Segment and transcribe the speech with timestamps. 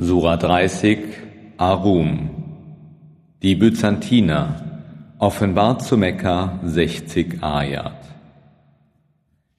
[0.00, 1.00] Sura 30
[1.56, 2.30] Arum.
[3.42, 4.54] Die Byzantiner
[5.18, 7.98] offenbart zu Mekka 60 Ayat.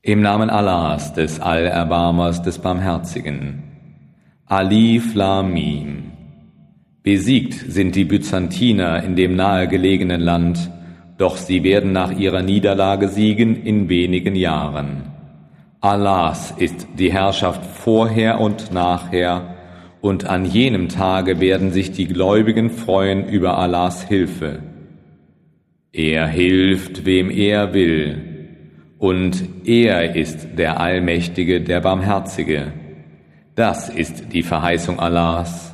[0.01, 3.63] Im Namen Allahs, des Allerbarmers, des Barmherzigen.
[4.45, 6.11] Alif Lamim
[7.03, 10.71] Besiegt sind die Byzantiner in dem nahegelegenen Land,
[11.17, 15.11] doch sie werden nach ihrer Niederlage siegen in wenigen Jahren.
[15.81, 19.58] Allahs ist die Herrschaft vorher und nachher,
[20.01, 24.59] und an jenem Tage werden sich die Gläubigen freuen über Allahs Hilfe.
[25.91, 28.29] Er hilft, wem er will,
[28.97, 32.73] und er ist der Allmächtige, der Barmherzige.
[33.55, 35.73] Das ist die Verheißung Allahs.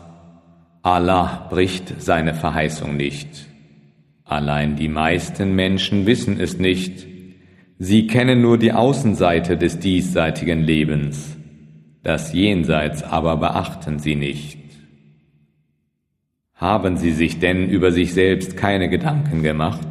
[0.82, 3.48] Allah bricht seine Verheißung nicht.
[4.24, 7.06] Allein die meisten Menschen wissen es nicht.
[7.78, 11.35] Sie kennen nur die Außenseite des diesseitigen Lebens.
[12.06, 14.60] Das Jenseits aber beachten sie nicht.
[16.54, 19.88] Haben sie sich denn über sich selbst keine Gedanken gemacht?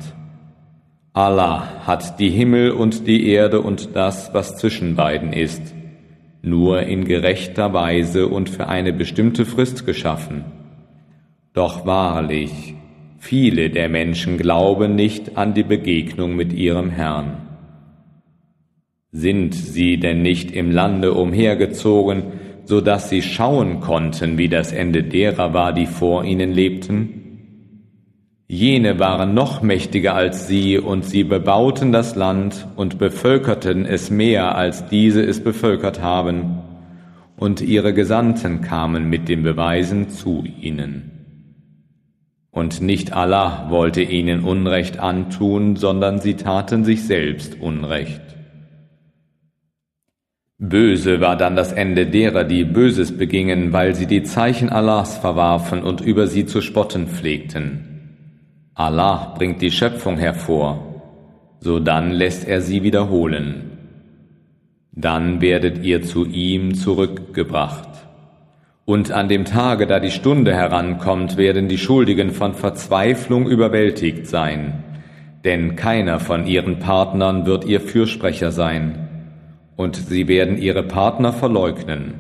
[1.12, 5.75] Allah hat die Himmel und die Erde und das, was zwischen beiden ist,
[6.41, 10.45] nur in gerechter Weise und für eine bestimmte Frist geschaffen.
[11.53, 12.75] Doch wahrlich,
[13.19, 17.44] viele der Menschen glauben nicht an die Begegnung mit ihrem Herrn.
[19.17, 22.25] Sind sie denn nicht im Lande umhergezogen,
[22.65, 27.20] so dass sie schauen konnten, wie das Ende derer war, die vor ihnen lebten?
[28.48, 34.57] Jene waren noch mächtiger als sie, und sie bebauten das Land und bevölkerten es mehr,
[34.57, 36.59] als diese es bevölkert haben,
[37.37, 41.12] und ihre Gesandten kamen mit den Beweisen zu ihnen.
[42.51, 48.35] Und nicht Allah wollte ihnen Unrecht antun, sondern sie taten sich selbst Unrecht.
[50.69, 55.83] Böse war dann das Ende derer, die Böses begingen, weil sie die Zeichen Allahs verwarfen
[55.83, 58.70] und über sie zu spotten pflegten.
[58.75, 61.03] Allah bringt die Schöpfung hervor,
[61.61, 63.73] so dann lässt er sie wiederholen.
[64.92, 67.89] Dann werdet ihr zu ihm zurückgebracht.
[68.86, 74.85] Und an dem Tage, da die Stunde herankommt, werden die Schuldigen von Verzweiflung überwältigt sein,
[75.45, 79.04] denn keiner von ihren Partnern wird ihr Fürsprecher sein
[79.77, 82.14] und sie werden ihre Partner verleugnen.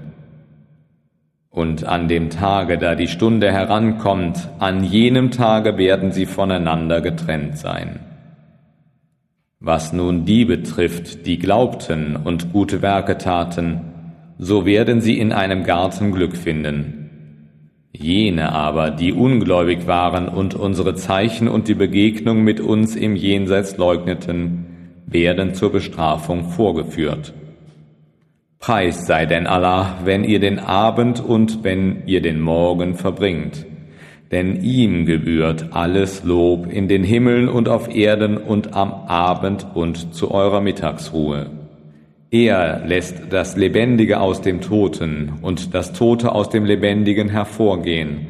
[1.50, 7.58] Und an dem Tage, da die Stunde herankommt, an jenem Tage werden sie voneinander getrennt
[7.58, 8.00] sein.
[9.60, 13.80] Was nun die betrifft, die glaubten und gute Werke taten,
[14.36, 17.04] so werden sie in einem Garten Glück finden.
[17.92, 23.76] Jene aber, die ungläubig waren und unsere Zeichen und die Begegnung mit uns im Jenseits
[23.76, 24.66] leugneten,
[25.06, 27.32] werden zur Bestrafung vorgeführt.
[28.64, 33.66] Preis sei denn Allah, wenn ihr den Abend und wenn ihr den Morgen verbringt.
[34.30, 40.14] Denn ihm gebührt alles Lob in den Himmeln und auf Erden und am Abend und
[40.14, 41.50] zu eurer Mittagsruhe.
[42.30, 48.28] Er lässt das Lebendige aus dem Toten und das Tote aus dem Lebendigen hervorgehen.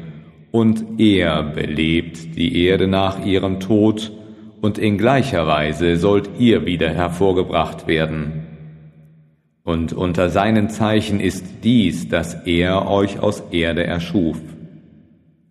[0.51, 4.11] Und er belebt die Erde nach ihrem Tod,
[4.59, 8.44] und in gleicher Weise sollt ihr wieder hervorgebracht werden.
[9.65, 14.39] Und unter seinen Zeichen ist dies, dass er euch aus Erde erschuf.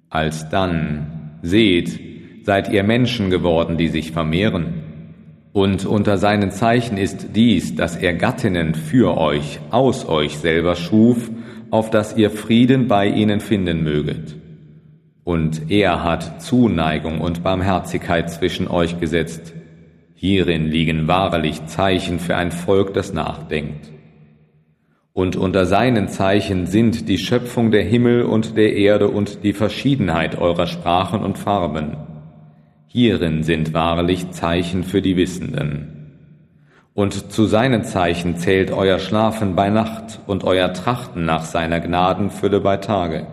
[0.09, 1.99] Alsdann, seht,
[2.45, 4.85] seid ihr Menschen geworden, die sich vermehren.
[5.53, 11.29] Und unter seinen Zeichen ist dies, dass er Gattinnen für euch, aus euch selber schuf,
[11.73, 14.37] auf dass ihr Frieden bei ihnen finden möget.
[15.25, 19.55] Und er hat Zuneigung und Barmherzigkeit zwischen euch gesetzt.
[20.15, 23.94] Hierin liegen wahrlich Zeichen für ein Volk, das nachdenkt.
[25.15, 30.37] Und unter seinen Zeichen sind die Schöpfung der Himmel und der Erde und die Verschiedenheit
[30.37, 31.97] eurer Sprachen und Farben.
[32.89, 36.11] Hierin sind wahrlich Zeichen für die Wissenden.
[36.95, 42.61] Und zu seinen Zeichen zählt euer Schlafen bei Nacht und euer Trachten nach seiner Gnadenfülle
[42.61, 43.29] bei Tage.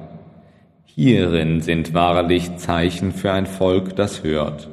[0.85, 4.69] Hierin sind wahrlich Zeichen für ein Volk, das hört.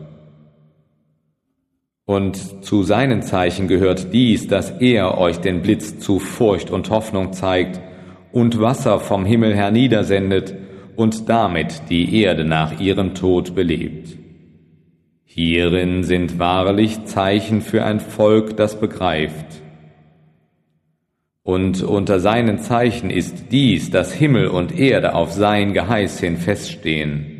[2.09, 7.35] Und zu seinen Zeichen gehört dies, dass er euch den Blitz zu Furcht und Hoffnung
[7.35, 7.83] zeigt
[8.33, 10.55] und Wasser vom Himmel herniedersendet
[10.97, 14.17] und damit die Erde nach ihrem Tod belebt.
[15.27, 19.61] Hierin sind wahrlich Zeichen für ein Volk, das begreift.
[21.43, 27.38] Und unter seinen Zeichen ist dies, dass Himmel und Erde auf sein Geheiß hin feststehen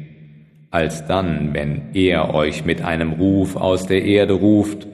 [0.71, 4.87] als dann, wenn er euch mit einem Ruf aus der Erde ruft,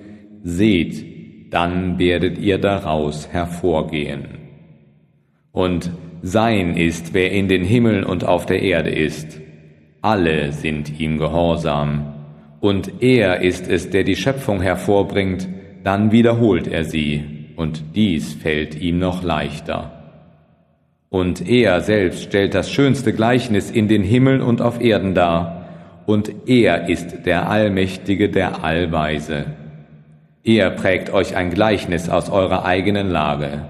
[0.42, 4.26] seht, dann werdet ihr daraus hervorgehen.
[5.52, 5.90] Und
[6.22, 9.40] sein ist, wer in den Himmeln und auf der Erde ist.
[10.00, 12.14] Alle sind ihm gehorsam.
[12.60, 15.48] Und er ist es, der die Schöpfung hervorbringt,
[15.82, 17.24] dann wiederholt er sie,
[17.56, 19.94] und dies fällt ihm noch leichter.
[21.10, 25.63] Und er selbst stellt das schönste Gleichnis in den Himmeln und auf Erden dar,
[26.06, 29.46] und er ist der Allmächtige, der Allweise.
[30.42, 33.62] Er prägt euch ein Gleichnis aus eurer eigenen Lage.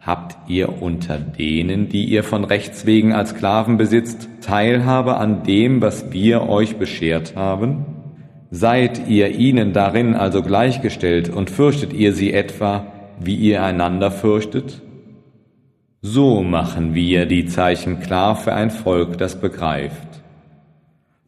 [0.00, 5.82] Habt ihr unter denen, die ihr von Rechts wegen als Sklaven besitzt, Teilhabe an dem,
[5.82, 7.84] was wir euch beschert haben?
[8.50, 12.86] Seid ihr ihnen darin also gleichgestellt und fürchtet ihr sie etwa,
[13.20, 14.80] wie ihr einander fürchtet?
[16.00, 20.15] So machen wir die Zeichen klar für ein Volk, das begreift.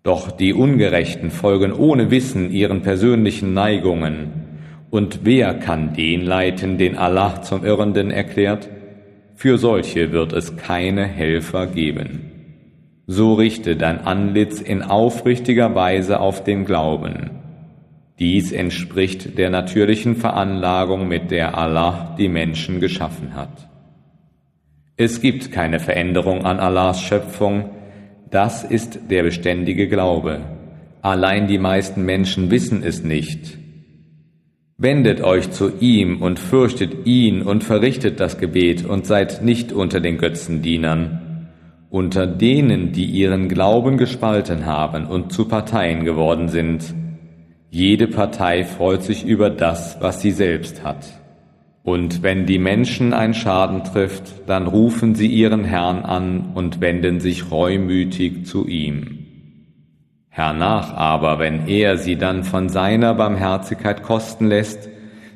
[0.02, 4.48] Doch die Ungerechten folgen ohne Wissen ihren persönlichen Neigungen
[4.90, 8.68] und wer kann den leiten, den Allah zum Irrenden erklärt?
[9.34, 12.32] Für solche wird es keine Helfer geben.
[13.06, 17.30] So richte dein Antlitz in aufrichtiger Weise auf den Glauben.
[18.18, 23.68] Dies entspricht der natürlichen Veranlagung, mit der Allah die Menschen geschaffen hat.
[24.96, 27.70] Es gibt keine Veränderung an Allahs Schöpfung,
[28.30, 30.40] das ist der beständige Glaube.
[31.02, 33.58] Allein die meisten Menschen wissen es nicht
[34.80, 39.98] Wendet euch zu ihm und fürchtet ihn und verrichtet das Gebet und seid nicht unter
[39.98, 41.48] den Götzendienern,
[41.90, 46.94] unter denen, die ihren Glauben gespalten haben und zu Parteien geworden sind.
[47.70, 51.17] Jede Partei freut sich über das, was sie selbst hat.
[51.82, 57.20] Und wenn die Menschen ein Schaden trifft, dann rufen sie ihren Herrn an und wenden
[57.20, 59.26] sich reumütig zu ihm.
[60.28, 64.88] Hernach aber, wenn er sie dann von seiner Barmherzigkeit kosten lässt,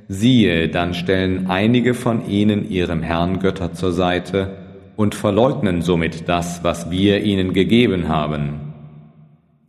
[0.09, 4.59] siehe, dann stellen einige von ihnen ihrem Herrn Götter zur Seite
[4.95, 8.73] und verleugnen somit das, was wir ihnen gegeben haben.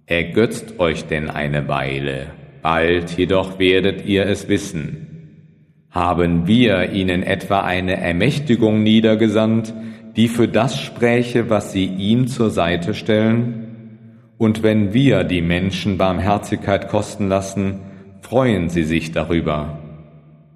[0.05, 2.27] Ergötzt euch denn eine Weile,
[2.61, 5.12] bald jedoch werdet ihr es wissen.
[5.93, 9.75] Haben wir ihnen etwa eine Ermächtigung niedergesandt,
[10.15, 13.99] die für das spräche, was sie ihm zur Seite stellen?
[14.39, 17.81] Und wenn wir die Menschen Barmherzigkeit kosten lassen,
[18.21, 19.77] freuen sie sich darüber.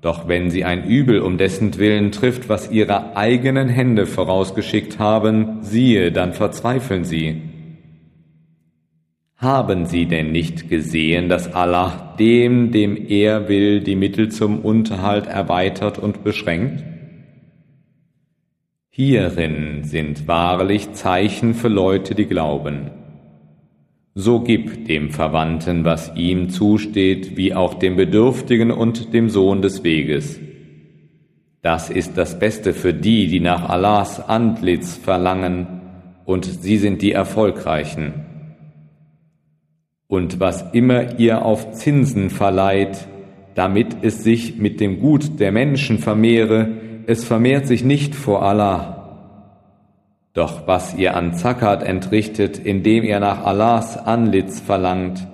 [0.02, 5.60] Doch wenn sie ein Übel um dessen Willen trifft, was ihre eigenen Hände vorausgeschickt haben,
[5.62, 7.44] siehe, dann verzweifeln sie.
[9.38, 15.28] Haben sie denn nicht gesehen, dass Allah dem, dem er will, die Mittel zum Unterhalt
[15.28, 16.84] erweitert und beschränkt?
[18.90, 22.90] Hierin sind wahrlich Zeichen für Leute, die glauben.
[24.16, 29.84] So gib dem Verwandten, was ihm zusteht, wie auch dem Bedürftigen und dem Sohn des
[29.84, 30.40] Weges.
[31.62, 35.68] Das ist das Beste für die, die nach Allahs Antlitz verlangen,
[36.26, 38.27] und sie sind die Erfolgreichen.
[40.08, 43.08] Und was immer ihr auf Zinsen verleiht,
[43.56, 46.70] damit es sich mit dem Gut der Menschen vermehre,
[47.08, 48.98] es vermehrt sich nicht vor Allah.
[50.34, 55.28] Doch was ihr an Zakat entrichtet, indem ihr nach Allahs Anlitz verlangt,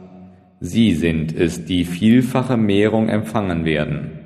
[0.61, 4.19] sie sind es, die vielfache Mehrung empfangen werden.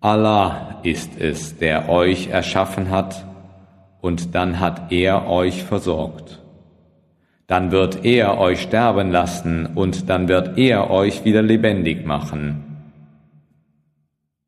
[0.00, 3.24] Allah ist es, der euch erschaffen hat,
[4.02, 6.43] und dann hat er euch versorgt.
[7.46, 12.64] Dann wird er euch sterben lassen, und dann wird er euch wieder lebendig machen.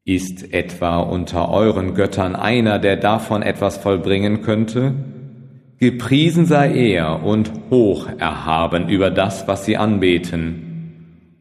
[0.05, 4.95] Ist etwa unter euren Göttern einer, der davon etwas vollbringen könnte?
[5.79, 10.63] Gepriesen sei er und hoch erhaben über das, was sie anbeten.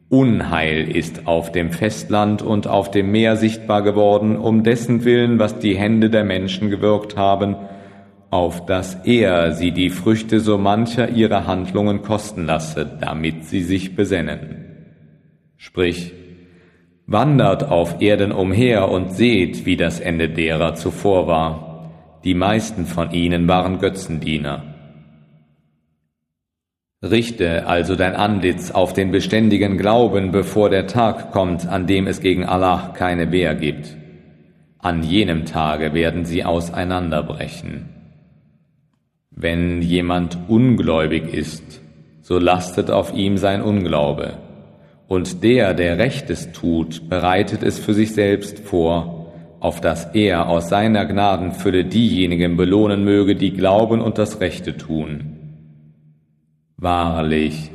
[0.08, 5.58] Unheil ist auf dem Festland und auf dem Meer sichtbar geworden, um dessen Willen, was
[5.58, 7.56] die Hände der Menschen gewirkt haben,
[8.30, 13.96] auf dass er sie die Früchte so mancher ihrer Handlungen kosten lasse, damit sie sich
[13.96, 14.64] besennen.
[15.56, 16.12] Sprich,
[17.08, 21.92] Wandert auf Erden umher und seht, wie das Ende derer zuvor war.
[22.24, 24.74] Die meisten von ihnen waren Götzendiener.
[27.00, 32.20] Richte also dein Antlitz auf den beständigen Glauben, bevor der Tag kommt, an dem es
[32.20, 33.96] gegen Allah keine Wehr gibt.
[34.78, 37.95] An jenem Tage werden sie auseinanderbrechen.
[39.36, 41.82] Wenn jemand ungläubig ist,
[42.22, 44.38] so lastet auf ihm sein Unglaube.
[45.08, 50.70] Und der, der Rechtes tut, bereitet es für sich selbst vor, auf dass er aus
[50.70, 55.36] seiner Gnadenfülle diejenigen belohnen möge, die glauben und das Rechte tun.
[56.78, 57.70] Wahrlich,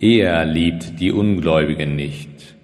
[0.00, 2.56] er liebt die Ungläubigen nicht.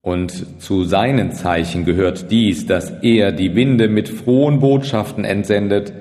[0.00, 5.92] Und zu seinen Zeichen gehört dies, dass er die Winde mit frohen Botschaften entsendet,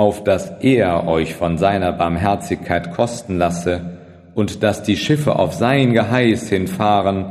[0.00, 3.98] auf dass er euch von seiner Barmherzigkeit kosten lasse,
[4.32, 7.26] und dass die Schiffe auf sein Geheiß hinfahren,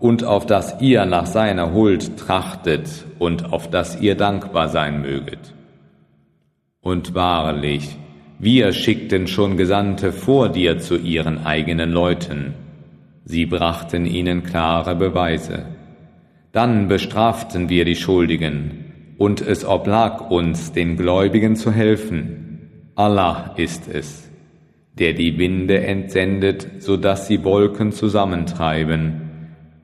[0.00, 5.54] und auf dass ihr nach seiner Huld trachtet, und auf dass ihr dankbar sein möget.
[6.82, 7.96] Und wahrlich,
[8.38, 12.52] wir schickten schon Gesandte vor dir zu ihren eigenen Leuten,
[13.24, 15.64] Sie brachten ihnen klare Beweise.
[16.52, 18.89] Dann bestraften wir die Schuldigen,
[19.20, 22.70] und es oblag uns, den Gläubigen zu helfen.
[22.94, 24.30] Allah ist es,
[24.98, 29.20] der die Winde entsendet, so dass sie Wolken zusammentreiben.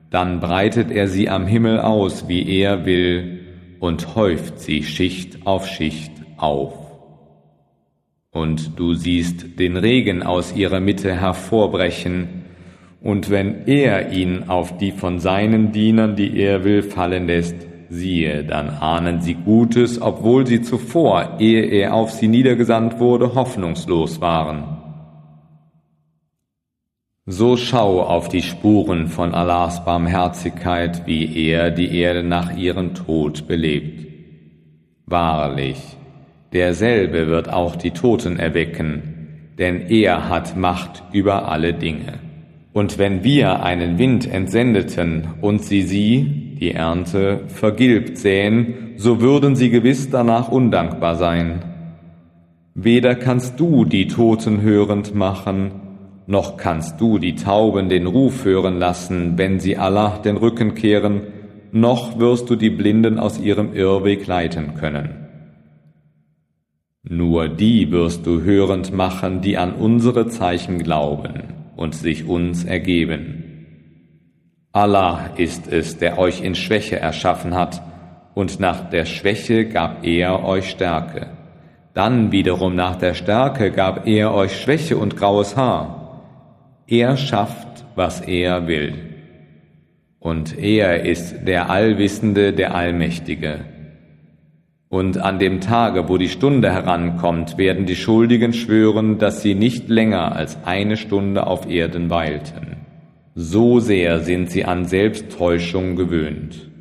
[0.09, 3.41] Dann breitet er sie am Himmel aus, wie er will,
[3.79, 6.73] und häuft sie Schicht auf Schicht auf.
[8.31, 12.45] Und du siehst den Regen aus ihrer Mitte hervorbrechen,
[13.01, 18.43] und wenn er ihn auf die von seinen Dienern, die er will, fallen lässt, siehe,
[18.43, 24.77] dann ahnen sie Gutes, obwohl sie zuvor, ehe er auf sie niedergesandt wurde, hoffnungslos waren.
[27.25, 33.47] So schau auf die Spuren von Allahs Barmherzigkeit, wie er die Erde nach ihrem Tod
[33.47, 34.07] belebt.
[35.05, 35.77] Wahrlich,
[36.53, 42.19] derselbe wird auch die Toten erwecken, denn er hat Macht über alle Dinge.
[42.71, 49.55] Und wenn wir einen Wind entsendeten und sie sie, die Ernte, vergilbt sähen, so würden
[49.55, 51.63] sie gewiss danach undankbar sein.
[52.73, 55.71] Weder kannst du die Toten hörend machen,
[56.27, 61.21] noch kannst du die Tauben den Ruf hören lassen, wenn sie Allah den Rücken kehren,
[61.71, 65.27] noch wirst du die Blinden aus ihrem Irrweg leiten können.
[67.09, 71.43] Nur die wirst du hörend machen, die an unsere Zeichen glauben
[71.77, 73.46] und sich uns ergeben.
[74.77, 77.81] Allah ist es, der euch in Schwäche erschaffen hat,
[78.35, 81.31] und nach der Schwäche gab er euch Stärke.
[81.95, 86.21] Dann wiederum nach der Stärke gab er euch Schwäche und graues Haar.
[86.85, 88.93] Er schafft, was er will.
[90.19, 93.61] Und er ist der Allwissende, der Allmächtige.
[94.89, 99.89] Und an dem Tage, wo die Stunde herankommt, werden die Schuldigen schwören, dass sie nicht
[99.89, 102.76] länger als eine Stunde auf Erden weilten.
[103.39, 106.71] So sehr sind sie an Selbsttäuschung gewöhnt.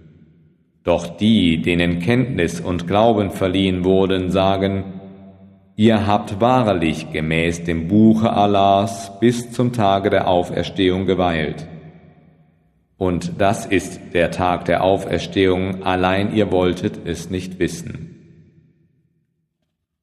[0.84, 4.94] Doch die, denen Kenntnis und Glauben verliehen wurden, sagen,
[5.76, 11.66] Ihr habt wahrlich gemäß dem Buche Allahs bis zum Tage der Auferstehung geweilt.
[12.96, 18.46] Und das ist der Tag der Auferstehung, allein ihr wolltet es nicht wissen.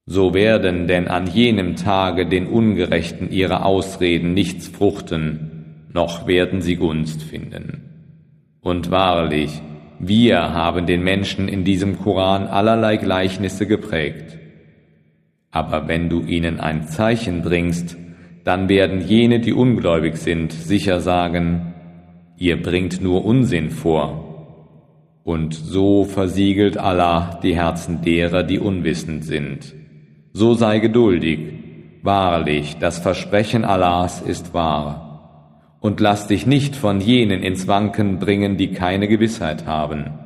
[0.05, 5.52] So werden denn an jenem Tage den Ungerechten ihre Ausreden nichts fruchten,
[5.93, 7.89] noch werden sie Gunst finden.
[8.61, 9.61] Und wahrlich,
[9.99, 14.37] wir haben den Menschen in diesem Koran allerlei Gleichnisse geprägt.
[15.51, 17.95] Aber wenn du ihnen ein Zeichen bringst,
[18.43, 21.73] dann werden jene, die ungläubig sind, sicher sagen,
[22.37, 24.23] ihr bringt nur Unsinn vor.
[25.23, 29.73] Und so versiegelt Allah die Herzen derer, die unwissend sind.
[30.33, 31.39] So sei geduldig.
[32.01, 35.12] Wahrlich, das Versprechen Allahs ist wahr.
[35.83, 40.22] Und lass dich nicht von jenen ins Wanken bringen, die keine Gewissheit haben.